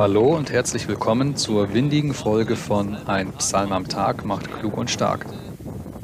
Hallo 0.00 0.34
und 0.34 0.50
herzlich 0.50 0.88
willkommen 0.88 1.36
zur 1.36 1.74
windigen 1.74 2.14
Folge 2.14 2.56
von 2.56 2.96
Ein 3.06 3.32
Psalm 3.32 3.70
am 3.70 3.86
Tag 3.86 4.24
macht 4.24 4.50
klug 4.50 4.78
und 4.78 4.90
stark. 4.90 5.26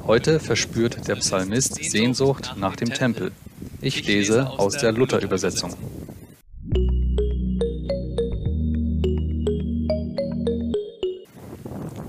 Heute 0.06 0.38
verspürt 0.38 1.08
der 1.08 1.14
Psalmist 1.14 1.82
Sehnsucht 1.82 2.56
nach 2.58 2.76
dem 2.76 2.90
Tempel. 2.90 3.32
Ich 3.80 4.06
lese 4.06 4.50
aus 4.50 4.76
der 4.76 4.92
Luther-Übersetzung. 4.92 5.70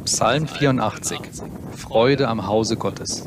Psalm 0.04 0.46
84 0.46 1.22
Freude 1.74 2.28
am 2.28 2.48
Hause 2.48 2.76
Gottes. 2.76 3.26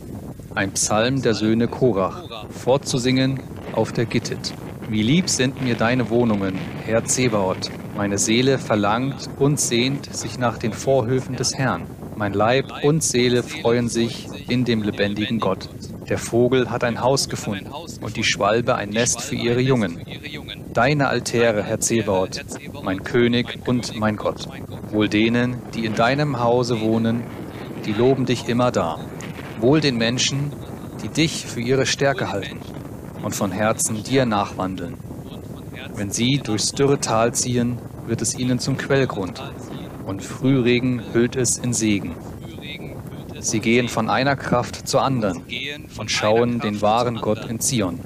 Ein 0.55 0.73
Psalm 0.73 1.23
der 1.23 1.33
Söhne 1.33 1.67
Korach, 1.67 2.51
fortzusingen 2.51 3.41
auf 3.73 3.93
der 3.93 4.05
Gittit. 4.05 4.53
Wie 4.91 5.03
lieb 5.03 5.31
sind 5.31 5.63
mir 5.63 5.77
deine 5.77 6.11
Wohnungen, 6.11 6.59
Herr 6.85 7.07
Zebaoth. 7.07 7.71
Meine 8.01 8.17
Seele 8.17 8.59
verlangt 8.59 9.29
und 9.39 9.61
sehnt 9.61 10.17
sich 10.17 10.39
nach 10.39 10.57
den 10.57 10.73
Vorhöfen 10.73 11.37
des 11.37 11.55
Herrn. 11.59 11.83
Mein 12.17 12.33
Leib 12.33 12.83
und 12.83 13.03
Seele 13.03 13.43
freuen 13.43 13.91
sich 13.91 14.27
in 14.49 14.65
dem 14.65 14.83
lebendigen 14.83 15.39
Gott. 15.39 15.69
Der 16.09 16.17
Vogel 16.17 16.71
hat 16.71 16.83
ein 16.83 17.03
Haus 17.03 17.29
gefunden 17.29 17.67
und 18.01 18.17
die 18.17 18.25
Schwalbe 18.25 18.75
ein 18.75 18.89
Nest 18.89 19.21
für 19.21 19.35
ihre 19.35 19.61
Jungen. 19.61 20.01
Deine 20.73 21.09
Altäre, 21.09 21.63
Herr 21.63 21.81
Zebaoth, 21.81 22.43
mein 22.83 23.03
König 23.03 23.59
und 23.67 23.95
mein 23.97 24.17
Gott. 24.17 24.49
Wohl 24.91 25.11
denen, 25.11 25.57
die 25.75 25.85
in 25.85 25.95
deinem 25.95 26.41
Hause 26.41 26.81
wohnen, 26.81 27.23
die 27.85 27.93
loben 27.93 28.25
dich 28.25 28.49
immer 28.49 28.71
da. 28.71 28.99
Wohl 29.61 29.83
den 29.83 29.99
Menschen, 29.99 30.55
die 31.03 31.09
dich 31.09 31.45
für 31.45 31.61
ihre 31.61 31.85
Stärke 31.85 32.33
halten 32.33 32.61
und 33.23 33.37
von 33.37 33.53
Herzen 33.53 34.03
dir 34.03 34.25
nachwandeln. 34.25 34.97
Wenn 35.97 36.11
sie 36.11 36.39
durchs 36.39 36.73
dürre 36.73 36.99
Tal 36.99 37.35
ziehen, 37.35 37.77
wird 38.07 38.23
es 38.23 38.39
ihnen 38.39 38.59
zum 38.59 38.77
Quellgrund, 38.77 39.43
und 40.07 40.23
Frühregen 40.23 41.03
hüllt 41.13 41.37
es 41.37 41.59
in 41.59 41.73
Segen. 41.73 42.15
Sie 43.41 43.61
gehen 43.61 43.89
von 43.89 44.11
einer 44.11 44.37
Kraft 44.37 44.87
zur 44.89 45.03
anderen 45.03 45.43
und 45.97 46.11
schauen 46.11 46.61
den 46.61 46.83
wahren 46.83 47.17
Gott 47.21 47.47
in 47.47 47.61
Zion. 47.61 48.01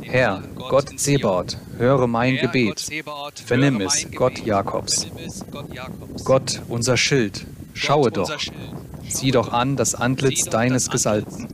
Herr, 0.00 0.42
Gott 0.54 0.98
Zebaoth, 0.98 1.58
höre 1.76 2.06
mein 2.06 2.36
Gebet, 2.38 2.88
vernimm 3.44 3.80
es, 3.82 4.06
Gott 4.14 4.38
Jakobs. 4.38 5.06
Gott, 6.24 6.62
unser 6.68 6.96
Schild, 6.96 7.46
schaue 7.74 8.10
doch, 8.10 8.32
sieh 9.06 9.30
doch 9.30 9.52
an 9.52 9.76
das 9.76 9.94
Antlitz 9.94 10.44
deines 10.44 10.88
Gesalbten. 10.88 11.48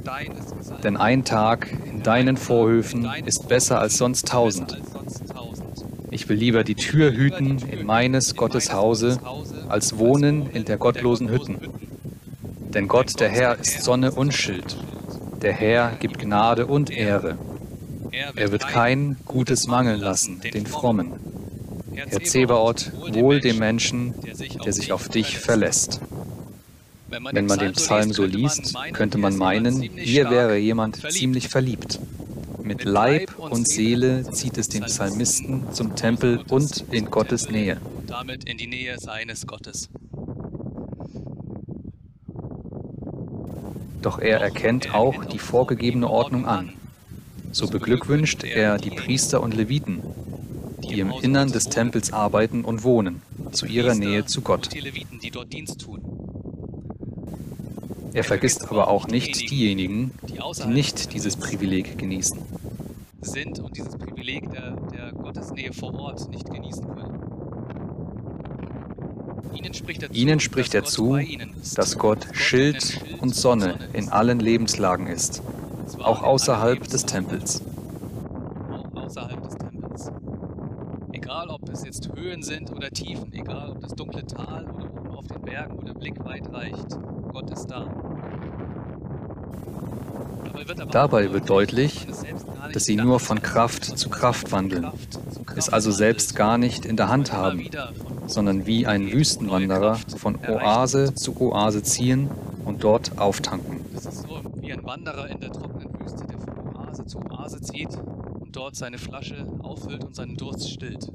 Denn 0.85 0.97
ein 0.97 1.25
Tag 1.25 1.69
in 1.87 2.03
deinen 2.03 2.37
Vorhöfen 2.37 3.11
ist 3.25 3.49
besser 3.49 3.81
als 3.81 3.99
sonst 3.99 4.29
tausend. 4.29 4.81
Ich 6.15 6.29
will 6.29 6.37
lieber 6.37 6.63
die 6.63 6.77
Tür 6.77 7.11
hüten 7.13 7.59
in 7.69 7.85
meines 7.85 8.37
Gottes 8.37 8.73
Hause, 8.73 9.19
als 9.69 9.99
wohnen 9.99 10.49
in 10.51 10.65
der 10.65 10.77
gottlosen 10.77 11.29
Hütten. 11.29 11.59
Denn 12.73 12.87
Gott, 12.87 13.19
der 13.19 13.29
Herr, 13.29 13.59
ist 13.59 13.83
Sonne 13.83 14.13
und 14.13 14.33
Schild. 14.33 14.77
Der 15.43 15.53
Herr 15.53 15.97
gibt 15.99 16.21
Gnade 16.21 16.67
und 16.67 16.91
Ehre. 16.91 17.37
Er 18.37 18.53
wird 18.53 18.69
kein 18.69 19.17
Gutes 19.25 19.67
mangeln 19.67 19.99
lassen, 19.99 20.41
den 20.41 20.67
Frommen. 20.67 21.15
Herr 21.93 22.23
Zebaoth, 22.23 22.93
wohl 23.13 23.41
dem 23.41 23.59
Menschen, 23.59 24.15
der 24.65 24.73
sich 24.73 24.93
auf 24.93 25.09
dich 25.09 25.41
verlässt. 25.41 26.01
Wenn 27.09 27.47
man 27.47 27.59
den 27.59 27.73
Psalm 27.73 28.13
so 28.13 28.25
liest, 28.25 28.77
könnte 28.93 29.19
man 29.19 29.37
meinen, 29.37 29.83
hier 29.83 30.31
wäre 30.31 30.59
jemand 30.59 31.11
ziemlich 31.11 31.49
verliebt. 31.49 31.99
Mit 32.65 32.85
Leib 32.85 33.39
und 33.39 33.69
Seele 33.69 34.23
zieht 34.33 34.57
es 34.57 34.71
den 34.71 34.85
Psalmisten 34.85 35.71
zum 35.73 35.95
Tempel 35.97 36.43
und 36.49 36.83
in 36.91 37.11
Gottes 37.11 37.51
Nähe. 37.51 37.79
Damit 38.07 38.45
in 38.45 38.57
die 38.57 38.67
Nähe 38.67 38.99
seines 38.99 39.47
Gottes. 39.47 39.91
Doch 44.01 44.19
er 44.19 44.41
erkennt 44.41 44.95
auch 44.95 45.27
die 45.27 45.39
vorgegebene 45.39 46.09
Ordnung 46.09 46.47
an. 46.47 46.73
So 47.53 47.67
beglückwünscht 47.69 48.45
er 48.45 48.79
die 48.79 48.91
Priester 48.91 49.43
und 49.43 49.53
Leviten, 49.53 50.03
die 50.89 51.01
im 51.01 51.11
Innern 51.11 51.53
des 51.53 51.69
Tempels 51.69 52.15
arbeiten 52.15 52.65
und 52.65 52.83
wohnen, 52.83 53.21
zu 53.53 53.67
ihrer 53.67 53.95
Nähe 53.95 54.25
zu 54.25 54.41
Gott. 54.41 54.73
Die 54.73 54.81
Leviten, 54.81 55.21
die 55.21 55.31
dort 55.31 55.53
Dienst 55.53 55.83
tun. 55.83 56.14
Er 58.15 58.23
vergisst 58.23 58.71
aber 58.71 58.87
auch 58.87 59.09
nicht 59.09 59.51
diejenigen, 59.51 60.13
die 60.29 60.39
nicht 60.69 61.13
dieses 61.13 61.37
Privileg 61.37 61.99
genießen. 61.99 62.39
Sind 63.23 63.59
und 63.59 63.77
dieses 63.77 63.97
Privileg 63.97 64.49
der, 64.53 64.77
der 64.93 65.13
Gottesnähe 65.13 65.73
vor 65.73 65.93
Ort 65.95 66.31
nicht 66.31 66.49
genießen 66.49 66.87
können. 66.95 67.21
Ihnen 69.53 69.75
spricht 69.75 70.03
er 70.05 70.11
zu, 70.11 70.15
Ihnen 70.17 70.41
spricht 70.41 70.75
er 70.75 70.85
zu 70.85 71.19
dass 71.75 71.99
Gott 71.99 72.29
Schild 72.33 73.01
und 73.21 73.35
Sonne 73.35 73.79
in 73.93 74.09
allen 74.11 74.39
Lebenslagen 74.39 75.09
ist, 75.09 75.43
auch 75.99 76.23
außerhalb 76.23 76.87
des 76.87 77.07
Tempels. 77.07 77.63
Auch 78.71 79.03
außerhalb 79.03 79.43
des 79.43 79.57
Tempels. 79.57 80.13
Egal, 81.13 81.49
ob 81.49 81.69
es 81.69 81.85
jetzt 81.85 82.09
Höhen 82.15 82.43
sind 82.45 82.71
oder 82.71 82.91
Tiefen, 82.91 83.33
egal, 83.33 83.73
ob 83.73 83.81
das 83.81 83.93
dunkle 83.95 84.25
Tal 84.25 84.67
oder 84.71 84.85
oben 84.95 85.17
auf 85.17 85.27
den 85.27 85.43
Bergen 85.43 85.79
oder 85.79 85.95
Blick 85.95 86.25
weit 86.25 86.53
reicht, 86.53 86.97
Gott 87.35 87.51
ist 87.51 87.67
da. 87.67 87.85
Dabei 90.93 91.33
wird 91.33 91.51
deutlich, 91.51 92.07
dass 92.73 92.85
sie 92.85 92.95
nur 92.95 93.19
von 93.19 93.43
Kraft 93.43 93.99
zu 93.99 94.09
Kraft 94.09 94.53
wandeln, 94.53 94.87
es 95.57 95.69
also 95.69 95.91
selbst 95.91 96.37
gar 96.37 96.59
nicht 96.59 96.87
in 96.87 96.97
der 96.97 97.09
Hand 97.09 97.33
haben, 97.33 97.69
sondern 98.29 98.67
wie 98.67 98.87
ein 98.87 99.11
Wüstenwanderer 99.11 99.99
von 100.17 100.39
Oase 100.47 101.13
zu 101.17 101.41
Oase 101.41 101.83
ziehen 101.83 102.31
und 102.65 102.85
dort 102.85 103.19
auftanken. 103.19 103.85
Es 103.97 104.07
ist 104.07 104.23
so 104.23 104.41
wie 104.61 104.73
ein 104.73 104.85
Wanderer 104.85 105.29
in 105.29 105.41
der 105.41 105.51
trockenen 105.51 105.93
Wüste, 105.99 106.25
der 106.29 106.39
von 106.39 106.77
Oase 106.77 107.05
zu 107.05 107.19
Oase 107.19 107.61
zieht 107.61 107.99
und 108.39 108.55
dort 108.55 108.77
seine 108.77 108.99
Flasche 108.99 109.45
auffüllt 109.61 110.05
und 110.05 110.15
seinen 110.15 110.37
Durst 110.37 110.71
stillt. 110.71 111.11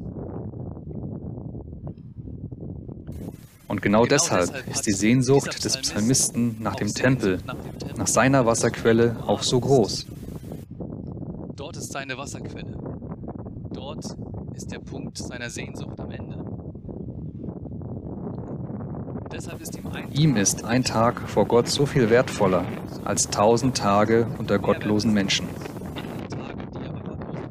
Und 3.70 3.84
genau 3.84 4.06
deshalb 4.06 4.68
ist 4.68 4.88
die 4.88 4.92
Sehnsucht 4.92 5.64
des 5.64 5.78
Psalmisten 5.78 6.58
nach 6.60 6.76
dem 6.76 6.92
Tempel, 6.92 7.38
nach 7.96 8.08
seiner 8.08 8.48
Wasserquelle 8.48 9.16
auch 9.28 9.44
so 9.44 9.60
groß. 9.60 10.08
Dort 11.56 11.78
ist 11.78 11.94
seine 11.94 12.18
Wasserquelle. 12.18 12.76
Dort 13.72 14.06
ist 14.56 14.72
der 14.72 14.80
Punkt 14.80 15.20
seiner 15.20 15.52
Sehnsucht 15.52 16.00
am 16.00 16.10
Ende. 16.10 16.44
Deshalb 19.32 19.62
ist 19.62 19.78
ihm 19.78 19.88
ein 19.94 20.12
Ihm 20.14 20.36
ist 20.36 20.66
ein 20.66 20.84
Tag 20.84 21.22
vor 21.30 21.46
Gott 21.46 21.68
so 21.68 21.86
viel 21.86 22.10
wertvoller 22.10 22.66
als 23.06 23.30
tausend 23.30 23.78
Tage 23.78 24.26
unter 24.40 24.58
gottlosen 24.58 25.14
Menschen. 25.14 25.48
Tage, 26.28 26.64
die 26.74 26.88
aber 26.90 27.02
gottlosen 27.04 27.50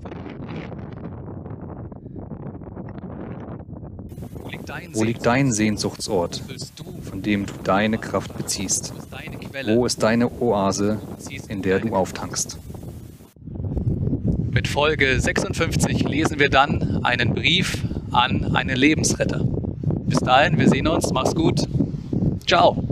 Wo 4.93 5.05
liegt 5.05 5.27
dein 5.27 5.53
Sehnsuchtsort, 5.53 6.43
von 7.03 7.23
dem 7.23 7.47
du 7.47 7.53
deine 7.65 7.99
Kraft 7.99 8.37
beziehst? 8.37 8.93
wo 8.95 8.99
ist 8.99 9.13
deine 9.13 9.37
Quelle? 9.37 9.77
Wo 9.77 9.87
ist 9.87 10.03
deine 10.03 10.41
Oase, 10.41 11.01
in 11.49 11.63
der 11.63 11.81
du 11.81 11.95
auftankst? 11.95 12.59
Mit 14.51 14.67
Folge 14.67 15.21
56 15.21 16.09
lesen 16.09 16.39
wir 16.39 16.49
dann 16.49 17.05
einen 17.05 17.35
Brief 17.35 17.85
an 18.11 18.57
einen 18.57 18.77
Lebensretter. 18.77 19.45
Bis 20.07 20.19
dahin, 20.21 20.59
wir 20.59 20.69
sehen 20.69 20.89
uns, 20.89 21.13
mach's 21.13 21.35
gut. 21.35 21.63
Ciao. 22.47 22.88